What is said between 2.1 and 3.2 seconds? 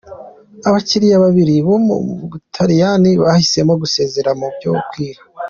Butaliyani